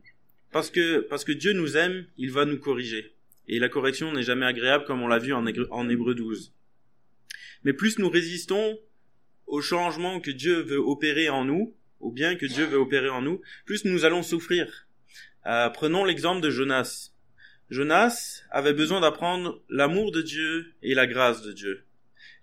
[0.53, 3.13] parce que parce que Dieu nous aime, il va nous corriger.
[3.49, 6.53] Et la correction n'est jamais agréable comme on l'a vu en, en Hébreu 12.
[7.65, 8.79] Mais plus nous résistons
[9.45, 13.21] au changement que Dieu veut opérer en nous, au bien que Dieu veut opérer en
[13.21, 14.87] nous, plus nous allons souffrir.
[15.45, 17.11] Euh, prenons l'exemple de Jonas.
[17.69, 21.85] Jonas avait besoin d'apprendre l'amour de Dieu et la grâce de Dieu.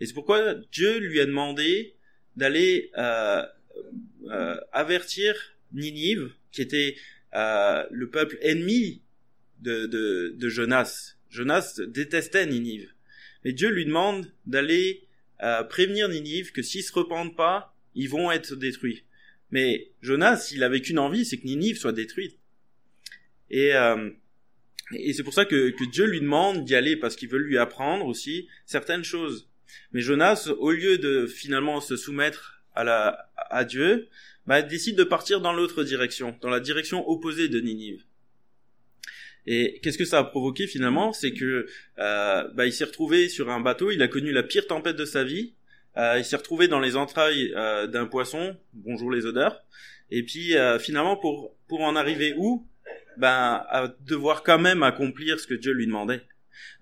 [0.01, 1.95] Et c'est pourquoi Dieu lui a demandé
[2.37, 3.45] d'aller euh,
[4.31, 5.35] euh, avertir
[5.73, 6.97] Ninive, qui était
[7.35, 9.03] le peuple ennemi
[9.61, 11.17] de, Jonas.
[11.31, 12.91] Jonas détestait Ninive.
[13.45, 15.05] Mais Dieu lui demande d'aller
[15.69, 19.05] prévenir Ninive que s'ils se repentent pas, ils vont être détruits.
[19.51, 22.39] Mais Jonas, il avait qu'une envie, c'est que Ninive soit détruite.
[23.51, 24.11] Et, euh,
[24.93, 27.59] et c'est pour ça que, que, Dieu lui demande d'y aller, parce qu'il veut lui
[27.59, 29.49] apprendre aussi certaines choses.
[29.93, 34.09] Mais Jonas, au lieu de finalement se soumettre à, la, à Dieu,
[34.47, 38.05] bah, décide de partir dans l'autre direction, dans la direction opposée de Ninive.
[39.47, 41.13] Et qu'est-ce que ça a provoqué finalement?
[41.13, 41.67] C'est que
[41.99, 45.07] euh, bah, il s'est retrouvé sur un bateau, il a connu la pire tempête de
[45.07, 45.55] sa vie,
[45.99, 49.63] il s'est retrouvé dans les entrailles euh, d'un poisson, bonjour les odeurs,
[50.11, 52.67] et puis euh, finalement pour pour en arriver où?
[53.17, 56.23] Ben à devoir quand même accomplir ce que Dieu lui demandait.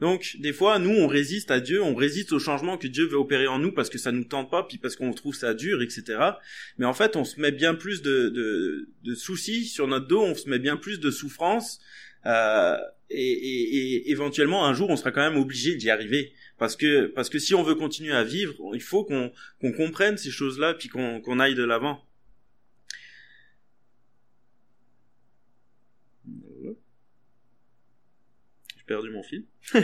[0.01, 3.17] Donc des fois nous on résiste à Dieu, on résiste au changement que Dieu veut
[3.17, 5.81] opérer en nous parce que ça nous tente pas, puis parce qu'on trouve ça dur,
[5.81, 6.19] etc.
[6.77, 10.23] Mais en fait on se met bien plus de, de, de soucis sur notre dos,
[10.23, 11.81] on se met bien plus de souffrances.
[12.27, 12.77] Euh,
[13.11, 16.33] et, et, et, éventuellement un jour on sera quand même obligé d'y arriver.
[16.59, 20.17] Parce que parce que si on veut continuer à vivre il faut qu'on qu'on comprenne
[20.17, 22.03] ces choses là puis qu'on qu'on aille de l'avant.
[28.87, 29.45] Perdu mon fil.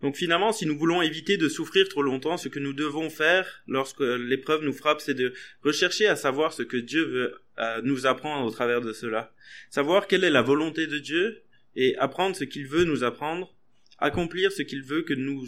[0.00, 3.62] Donc finalement, si nous voulons éviter de souffrir trop longtemps, ce que nous devons faire
[3.66, 8.06] lorsque l'épreuve nous frappe, c'est de rechercher à savoir ce que Dieu veut euh, nous
[8.06, 9.32] apprendre au travers de cela.
[9.70, 11.42] Savoir quelle est la volonté de Dieu
[11.76, 13.54] et apprendre ce qu'il veut nous apprendre,
[13.98, 15.46] accomplir ce qu'il veut que nous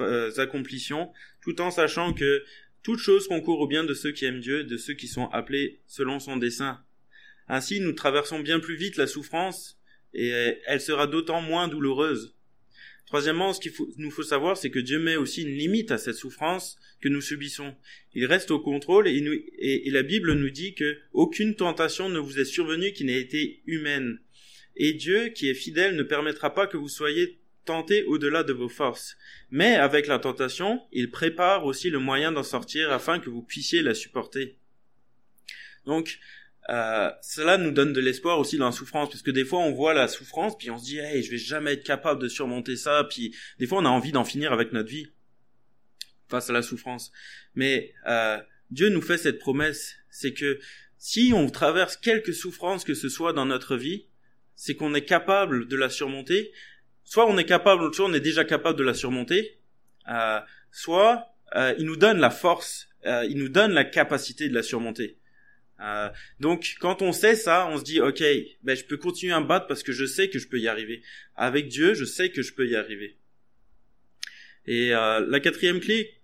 [0.00, 1.10] euh, accomplissions,
[1.42, 2.44] tout en sachant que
[2.82, 5.80] toute chose concourt au bien de ceux qui aiment Dieu, de ceux qui sont appelés
[5.86, 6.84] selon son dessein.
[7.48, 9.78] Ainsi, nous traversons bien plus vite la souffrance
[10.12, 10.28] et
[10.66, 12.34] elle sera d'autant moins douloureuse.
[13.06, 16.16] Troisièmement, ce qu'il nous faut savoir, c'est que Dieu met aussi une limite à cette
[16.16, 17.74] souffrance que nous subissons.
[18.14, 22.44] Il reste au contrôle et, la Bible nous dit que aucune tentation ne vous est
[22.44, 24.18] survenue qui n'ait été humaine.
[24.76, 28.68] Et Dieu, qui est fidèle, ne permettra pas que vous soyez tentés au-delà de vos
[28.68, 29.16] forces.
[29.50, 33.82] Mais avec la tentation, il prépare aussi le moyen d'en sortir afin que vous puissiez
[33.82, 34.56] la supporter.
[35.86, 36.18] Donc,
[36.70, 39.72] euh, cela nous donne de l'espoir aussi dans la souffrance parce que des fois on
[39.72, 42.76] voit la souffrance puis on se dit hey je vais jamais être capable de surmonter
[42.76, 45.08] ça puis des fois on a envie d'en finir avec notre vie
[46.28, 47.12] face à la souffrance.
[47.54, 48.38] Mais euh,
[48.70, 50.58] Dieu nous fait cette promesse c'est que
[50.96, 54.06] si on traverse quelque souffrance que ce soit dans notre vie
[54.56, 56.52] c'est qu'on est capable de la surmonter.
[57.04, 59.58] Soit on est capable soit on est déjà capable de la surmonter.
[60.10, 64.54] Euh, soit euh, il nous donne la force euh, il nous donne la capacité de
[64.54, 65.18] la surmonter
[65.80, 66.08] euh,
[66.40, 68.22] donc quand on sait ça, on se dit ok,
[68.62, 70.68] ben je peux continuer à me battre parce que je sais que je peux y
[70.68, 71.02] arriver.
[71.36, 73.16] Avec Dieu, je sais que je peux y arriver.
[74.66, 76.14] Et euh, la quatrième clé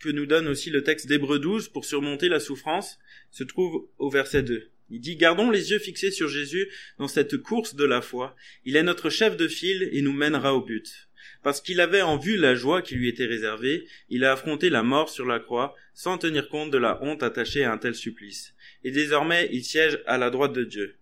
[0.00, 2.98] que nous donne aussi le texte d'Hébreu 12 pour surmonter la souffrance
[3.30, 4.70] se trouve au verset 2.
[4.90, 8.36] Il dit Gardons les yeux fixés sur Jésus dans cette course de la foi.
[8.64, 11.08] Il est notre chef de file et nous mènera au but.
[11.42, 14.82] Parce qu'il avait en vue la joie qui lui était réservée, il a affronté la
[14.82, 18.53] mort sur la croix sans tenir compte de la honte attachée à un tel supplice
[18.84, 20.96] et désormais il siège à la droite de Dieu.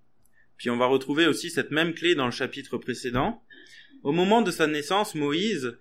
[0.57, 3.43] Puis on va retrouver aussi cette même clé dans le chapitre précédent.
[4.03, 5.77] Au moment de sa naissance, Moïse,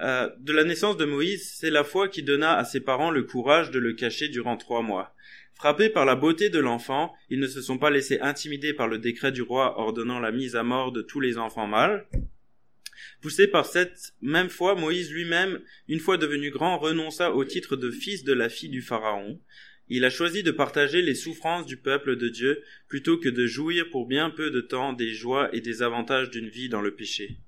[0.00, 3.24] euh, de la naissance de Moïse, c'est la foi qui donna à ses parents le
[3.24, 5.14] courage de le cacher durant trois mois.
[5.54, 8.98] Frappés par la beauté de l'enfant, ils ne se sont pas laissés intimider par le
[8.98, 12.06] décret du roi ordonnant la mise à mort de tous les enfants mâles.
[13.20, 17.90] Poussé par cette même foi, Moïse lui-même, une fois devenu grand, renonça au titre de
[17.90, 19.40] fils de la fille du Pharaon,
[19.90, 23.88] Il a choisi de partager les souffrances du peuple de Dieu plutôt que de jouir
[23.90, 27.38] pour bien peu de temps des joies et des avantages d'une vie dans le péché.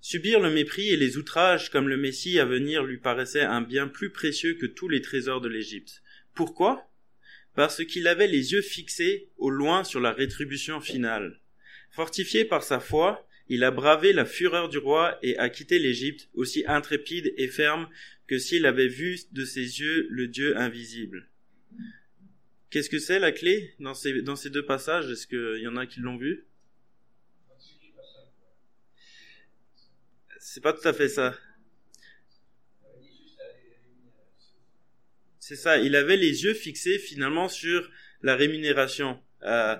[0.00, 3.88] Subir le mépris et les outrages comme le Messie à venir lui paraissait un bien
[3.88, 6.02] plus précieux que tous les trésors de l'Égypte.
[6.34, 6.88] Pourquoi?
[7.56, 11.40] Parce qu'il avait les yeux fixés au loin sur la rétribution finale.
[11.90, 16.28] Fortifié par sa foi, il a bravé la fureur du roi et a quitté l'Égypte
[16.34, 17.88] aussi intrépide et ferme
[18.28, 21.28] que s'il avait vu de ses yeux le Dieu invisible.
[22.76, 25.10] Qu'est-ce que c'est la clé dans ces, deux passages?
[25.10, 26.44] Est-ce qu'il y en a qui l'ont vu?
[30.38, 31.34] C'est pas tout à fait ça.
[35.38, 39.22] C'est ça, il avait les yeux fixés finalement sur la rémunération.
[39.44, 39.76] Euh,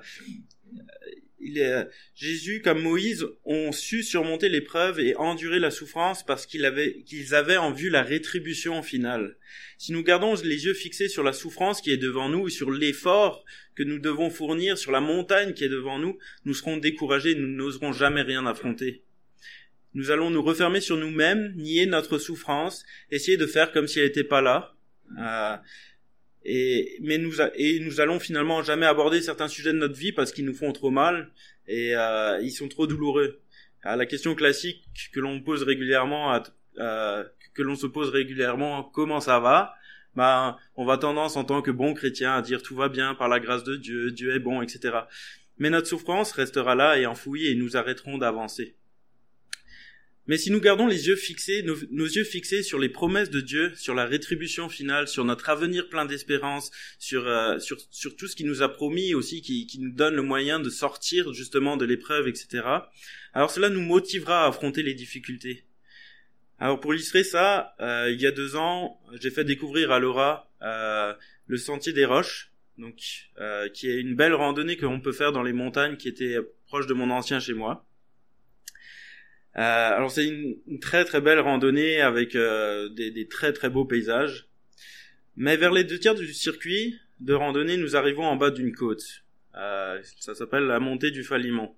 [2.15, 7.73] Jésus comme Moïse ont su surmonter l'épreuve et endurer la souffrance parce qu'ils avaient, en
[7.73, 9.37] vue la rétribution finale.
[9.79, 13.45] Si nous gardons les yeux fixés sur la souffrance qui est devant nous, sur l'effort
[13.75, 17.49] que nous devons fournir, sur la montagne qui est devant nous, nous serons découragés, nous
[17.49, 19.03] n'oserons jamais rien affronter.
[19.95, 24.07] Nous allons nous refermer sur nous-mêmes, nier notre souffrance, essayer de faire comme si elle
[24.07, 24.75] n'était pas là.
[25.19, 25.57] Euh,
[26.49, 30.31] et mais nous et nous allons finalement jamais aborder certains sujets de notre vie parce
[30.31, 31.33] qu'ils nous font trop mal
[31.67, 33.41] et euh, ils sont trop douloureux.
[33.85, 36.41] La question classique que l'on pose régulièrement,
[36.79, 39.75] euh, que l'on se pose régulièrement, comment ça va?
[40.17, 43.29] Ben, on va tendance en tant que bon chrétien à dire tout va bien par
[43.29, 45.01] la grâce de Dieu, Dieu est bon, etc.
[45.59, 48.75] Mais notre souffrance restera là et enfouie et nous arrêterons d'avancer.
[50.27, 53.73] Mais si nous gardons les yeux fixés, nos, yeux fixés sur les promesses de Dieu,
[53.77, 58.35] sur la rétribution finale, sur notre avenir plein d'espérance, sur, euh, sur, sur tout ce
[58.35, 61.85] qu'il nous a promis aussi, qui, qui nous donne le moyen de sortir justement de
[61.85, 62.65] l'épreuve, etc.
[63.35, 65.65] Alors cela nous motivera à affronter les difficultés.
[66.59, 70.51] Alors pour illustrer ça, euh, il y a deux ans, j'ai fait découvrir à Laura
[70.63, 71.13] euh,
[71.47, 75.33] le Sentier des Roches, donc euh, qui est une belle randonnée que l'on peut faire
[75.33, 77.87] dans les montagnes qui était proche de mon ancien chez moi.
[79.59, 84.49] Euh, alors c'est une, très très belle randonnée avec euh, des, très très beaux paysages.
[85.37, 89.25] Mais vers les deux tiers du circuit de randonnée, nous arrivons en bas d'une côte.
[89.55, 91.75] Euh, ça s'appelle la montée du Faliment.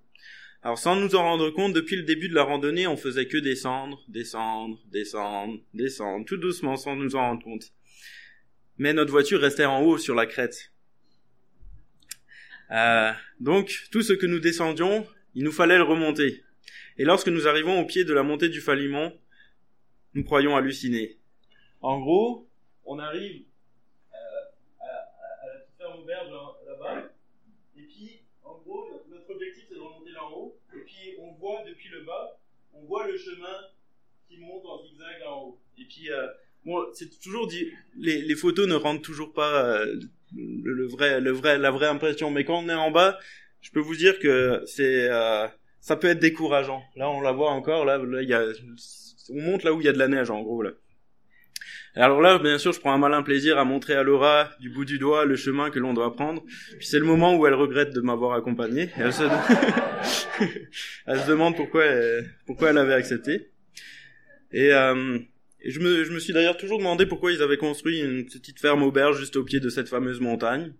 [0.61, 3.37] Alors sans nous en rendre compte, depuis le début de la randonnée, on faisait que
[3.37, 7.71] descendre, descendre, descendre, descendre, tout doucement sans nous en rendre compte.
[8.77, 10.73] Mais notre voiture restait en haut sur la crête.
[13.39, 16.43] Donc tout ce que nous descendions, il nous fallait le remonter.
[16.99, 19.17] Et lorsque nous arrivons au pied de la montée du Falimont,
[20.15, 21.17] nous croyons halluciner.
[21.79, 22.45] En gros,
[22.83, 23.43] on arrive
[24.13, 26.29] euh, à, la petite ferme auberge
[26.67, 27.09] là-bas,
[27.77, 31.31] et puis, en gros, notre objectif c'est de remonter là en haut, et puis on
[31.35, 32.37] voit depuis le bas,
[32.73, 33.57] on voit le chemin
[34.27, 35.59] qui monte en zigzag en haut.
[35.77, 36.27] Et puis, euh,
[36.65, 40.01] bon, c'est toujours dit, les, photos ne rendent toujours pas euh,
[40.35, 43.17] le, vrai, le vrai, la vraie impression, mais quand on est en bas,
[43.61, 45.07] je peux vous dire que c'est
[45.79, 46.83] ça peut être décourageant.
[46.95, 47.85] Là, on la voit encore.
[47.85, 48.43] Là, là y a,
[49.31, 50.61] on monte là où il y a de la neige, en gros.
[50.61, 50.71] Là.
[51.95, 54.85] Alors là, bien sûr, je prends un malin plaisir à montrer à Laura du bout
[54.85, 56.43] du doigt le chemin que l'on doit prendre.
[56.77, 58.89] Puis c'est le moment où elle regrette de m'avoir accompagné.
[58.95, 59.23] Elle se...
[61.07, 62.29] elle se demande pourquoi elle...
[62.45, 63.49] pourquoi elle avait accepté.
[64.51, 65.19] Et euh,
[65.65, 68.83] je me, je me suis d'ailleurs toujours demandé pourquoi ils avaient construit une petite ferme
[68.83, 70.73] auberge juste au pied de cette fameuse montagne.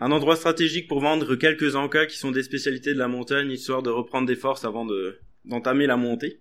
[0.00, 3.82] Un endroit stratégique pour vendre quelques encas qui sont des spécialités de la montagne, histoire
[3.82, 6.40] de reprendre des forces avant de, d'entamer la montée.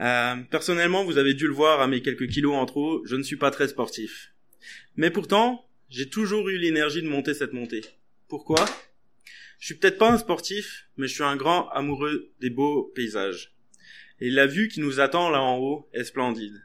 [0.00, 3.22] Euh, personnellement, vous avez dû le voir à mes quelques kilos en trop, je ne
[3.22, 4.32] suis pas très sportif.
[4.96, 7.82] Mais pourtant, j'ai toujours eu l'énergie de monter cette montée.
[8.28, 8.64] Pourquoi?
[9.60, 13.53] Je suis peut-être pas un sportif, mais je suis un grand amoureux des beaux paysages
[14.20, 16.62] et la vue qui nous attend là en haut est splendide.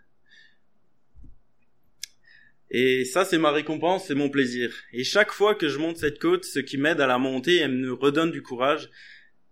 [2.71, 4.71] Et ça, c'est ma récompense, c'est mon plaisir.
[4.93, 7.67] Et chaque fois que je monte cette côte, ce qui m'aide à la monter et
[7.67, 8.89] me redonne du courage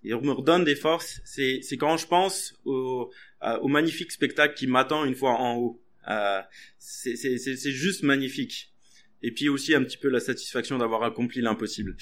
[0.03, 3.11] et me redonne des forces, c'est, quand je pense au,
[3.61, 5.81] au magnifique spectacle qui m'attend une fois en haut.
[6.07, 6.41] Euh,
[6.77, 8.71] c'est, c'est juste magnifique.
[9.23, 11.97] Et puis aussi un petit peu la satisfaction d'avoir accompli l'impossible.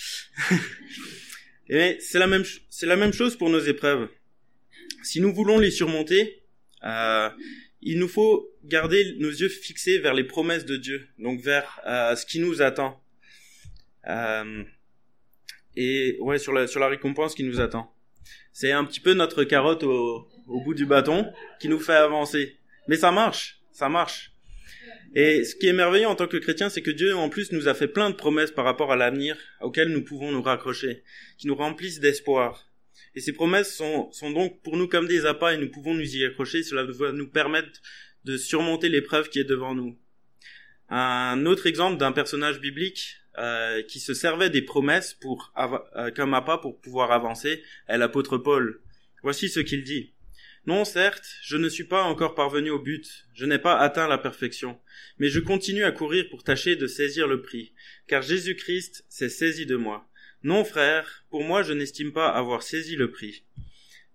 [1.69, 4.09] et c'est la même, c'est la même chose pour nos épreuves.
[5.05, 6.41] Si nous voulons les surmonter,
[6.83, 7.29] euh,
[7.83, 12.15] il nous faut garder nos yeux fixés vers les promesses de Dieu, donc vers euh,
[12.15, 12.99] ce qui nous attend.
[14.07, 14.63] Euh,
[15.75, 17.93] et ouais, sur la, récompense qui nous attend.
[18.51, 22.57] C'est un petit peu notre carotte au, bout du bâton qui nous fait avancer.
[22.87, 24.31] Mais ça marche, ça marche.
[25.13, 27.67] Et ce qui est merveilleux en tant que chrétien, c'est que Dieu en plus nous
[27.67, 31.03] a fait plein de promesses par rapport à l'avenir auxquelles nous pouvons nous raccrocher,
[31.37, 32.71] qui nous remplissent d'espoir.
[33.15, 36.25] Et ces promesses sont, donc pour nous comme des appâts et nous pouvons nous y
[36.25, 36.63] accrocher.
[36.63, 37.81] Cela va nous permettre
[38.25, 39.97] de surmonter l'épreuve qui est devant nous.
[40.89, 46.33] un autre exemple d'un personnage biblique euh, qui se servait des promesses pour euh, comme
[46.33, 48.81] appât pour pouvoir avancer est l'apôtre Paul.
[49.23, 50.13] Voici ce qu'il dit.
[50.67, 54.17] Non, certes, je ne suis pas encore parvenu au but, je n'ai pas atteint la
[54.17, 54.79] perfection,
[55.19, 57.73] mais je continue à courir pour tâcher de saisir le prix,
[58.07, 60.09] car Jésus-Christ s'est saisi de moi.
[60.43, 63.43] Non, frère, pour moi je n'estime pas avoir saisi le prix.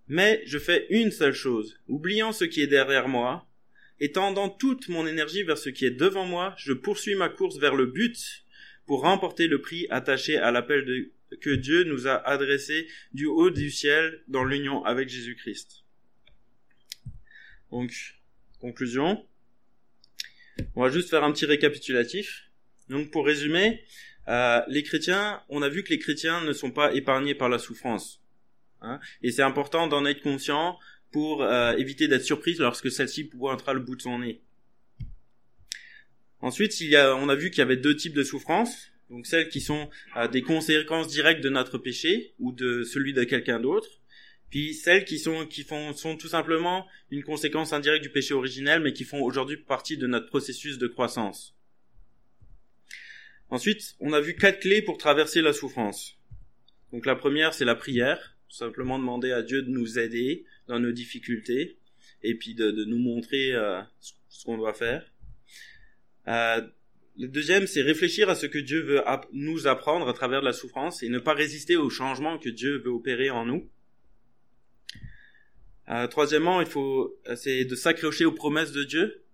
[0.09, 3.47] Mais je fais une seule chose, oubliant ce qui est derrière moi,
[4.01, 7.59] et tendant toute mon énergie vers ce qui est devant moi, je poursuis ma course
[7.59, 8.45] vers le but
[8.87, 11.11] pour remporter le prix attaché à l'appel
[11.41, 15.85] que Dieu nous a adressé du haut du ciel dans l'union avec Jésus-Christ.
[17.71, 17.93] Donc,
[18.59, 19.25] conclusion.
[20.75, 22.51] On va juste faire un petit récapitulatif.
[22.89, 23.85] Donc, pour résumer,
[24.29, 27.59] euh, les chrétiens, on a vu que les chrétiens ne sont pas épargnés par la
[27.59, 28.21] souffrance.
[28.83, 30.79] Hein, et c'est important d'en être conscient
[31.13, 34.41] pour euh, éviter d'être surpris lorsque celle-ci pointera le bout de son nez.
[36.41, 38.91] Ensuite, on a vu qu'il y avait deux types de souffrances.
[39.11, 43.25] Donc celles qui sont euh, des conséquences directes de notre péché ou de celui de
[43.25, 43.89] quelqu'un d'autre.
[44.51, 48.93] Puis celles qui sont qui sont tout simplement une conséquence indirecte du péché originel, mais
[48.93, 51.57] qui font aujourd'hui partie de notre processus de croissance.
[53.51, 56.17] Ensuite, on a vu quatre clés pour traverser la souffrance.
[56.93, 60.79] Donc la première, c'est la prière, tout simplement demander à Dieu de nous aider dans
[60.79, 61.79] nos difficultés
[62.23, 65.05] et puis de, nous montrer euh, ce qu'on doit faire.
[66.29, 66.61] Euh,
[67.19, 71.03] le deuxième, c'est réfléchir à ce que Dieu veut nous apprendre à travers la souffrance
[71.03, 73.69] et ne pas résister au changement que Dieu veut opérer en nous.
[75.89, 79.25] Euh, troisièmement, il faut, c'est de s'accrocher aux promesses de Dieu.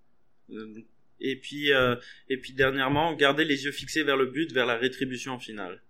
[1.20, 1.96] Euh, et puis, euh,
[2.28, 5.82] et puis dernièrement, garder les yeux fixés vers le but, vers la rétribution finale.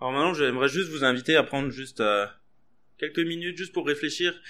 [0.00, 2.26] Alors maintenant, j'aimerais juste vous inviter à prendre juste euh,
[2.98, 4.40] quelques minutes juste pour réfléchir.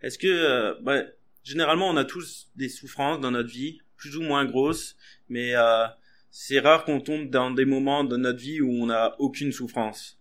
[0.00, 1.02] Est-ce que, bah,
[1.44, 4.96] généralement, on a tous des souffrances dans notre vie plus ou moins grosse,
[5.28, 5.86] mais euh,
[6.30, 10.20] c'est rare qu'on tombe dans des moments de notre vie où on n'a aucune souffrance.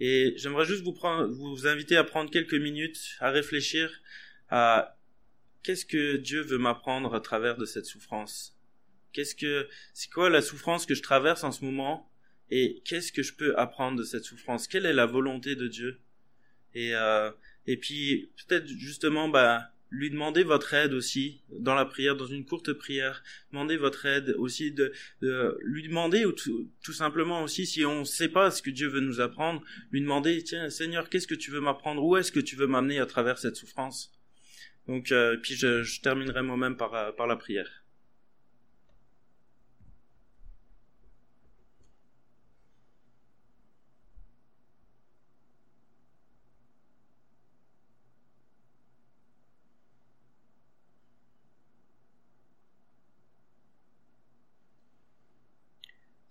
[0.00, 3.90] Et j'aimerais juste vous, prendre, vous inviter à prendre quelques minutes à réfléchir
[4.48, 4.96] à
[5.64, 8.56] qu'est-ce que Dieu veut m'apprendre à travers de cette souffrance?
[9.12, 12.08] Qu'est-ce que c'est quoi la souffrance que je traverse en ce moment?
[12.50, 14.68] Et qu'est-ce que je peux apprendre de cette souffrance?
[14.68, 15.98] Quelle est la volonté de Dieu?
[16.74, 17.30] Et euh,
[17.66, 22.44] et puis peut-être justement bah lui demander votre aide aussi dans la prière, dans une
[22.44, 23.22] courte prière.
[23.52, 24.92] Demandez votre aide aussi de,
[25.62, 29.00] lui demander ou tout, simplement aussi si on ne sait pas ce que Dieu veut
[29.00, 29.62] nous apprendre,
[29.92, 32.02] lui demander tiens Seigneur qu'est-ce que tu veux m'apprendre?
[32.02, 34.13] Où est-ce que tu veux m'amener à travers cette souffrance?
[34.88, 37.83] Donc euh, puis je, je terminerai moi-même par, par la prière.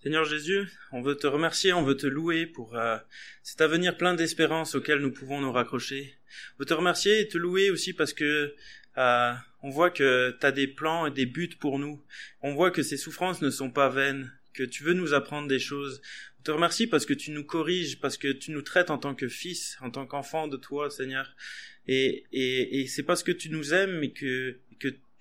[0.03, 2.97] Seigneur Jésus, on veut te remercier, on veut te louer pour euh,
[3.41, 6.13] cet avenir plein d'espérance auquel nous pouvons nous raccrocher.
[6.53, 8.53] On veut te remercier et te louer aussi parce que
[8.97, 12.03] euh, on voit que tu as des plans et des buts pour nous.
[12.41, 15.59] On voit que ces souffrances ne sont pas vaines, que tu veux nous apprendre des
[15.59, 16.01] choses.
[16.41, 19.15] On te remercie parce que tu nous corriges, parce que tu nous traites en tant
[19.15, 21.33] que fils, en tant qu'enfant de toi, Seigneur.
[21.87, 24.72] Et, et, et c'est parce que tu nous aimes et que, que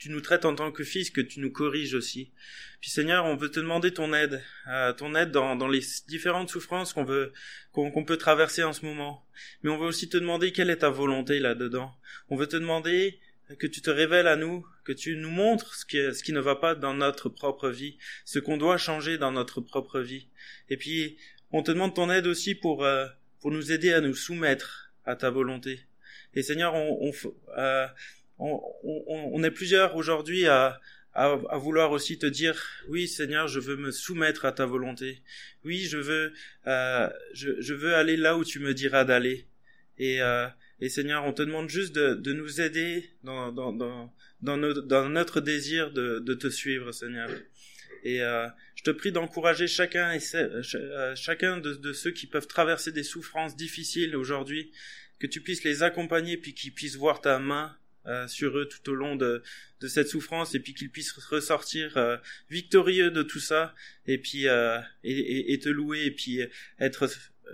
[0.02, 2.32] tu nous traites en tant que fils, que tu nous corriges aussi.
[2.80, 6.50] Puis Seigneur, on veut te demander ton aide, euh, ton aide dans, dans, les différentes
[6.50, 7.32] souffrances qu'on veut,
[7.70, 9.24] qu'on peut traverser en ce moment.
[9.62, 11.94] Mais on veut aussi te demander quelle est ta volonté là-dedans.
[12.30, 13.20] On veut te demander
[13.60, 16.40] que tu te révèles à nous, que tu nous montres ce qui, ce qui ne
[16.40, 20.26] va pas dans notre propre vie, ce qu'on doit changer dans notre propre vie.
[20.68, 21.16] Et puis,
[21.52, 23.06] on te demande ton aide aussi pour, euh,
[23.40, 25.78] pour nous aider à nous soumettre à ta volonté.
[26.34, 27.12] Et Seigneur, on, on
[27.56, 27.86] euh,
[28.42, 30.80] on, est plusieurs aujourd'hui à,
[31.54, 35.22] vouloir aussi te dire oui Seigneur je veux me soumettre à ta volonté.
[35.64, 36.32] Oui je veux
[36.66, 39.46] euh, je, veux aller là où tu me diras d'aller.
[39.98, 40.48] Et, euh,
[40.88, 43.52] Seigneur on te demande juste de, nous aider dans,
[45.08, 47.30] notre désir de, te suivre Seigneur.
[48.04, 50.18] Et euh, je te prie d'encourager chacun et
[51.14, 54.72] chacun de, de ceux qui peuvent traverser des souffrances difficiles aujourd'hui
[55.20, 57.76] que tu puisses les accompagner puis qu'ils puissent voir ta main
[58.06, 59.42] euh, sur eux tout au long de,
[59.80, 62.16] de cette souffrance et puis qu'ils puissent ressortir euh,
[62.50, 63.74] victorieux de tout ça
[64.06, 66.40] et puis euh, et, et, te louer et puis
[66.80, 67.08] être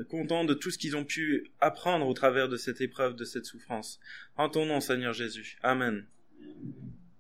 [0.09, 3.45] content de tout ce qu'ils ont pu apprendre au travers de cette épreuve, de cette
[3.45, 4.01] souffrance.
[4.37, 5.59] En ton nom, Seigneur Jésus.
[5.63, 6.07] Amen.